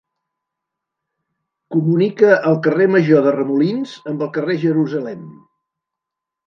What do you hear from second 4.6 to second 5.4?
Jerusalem.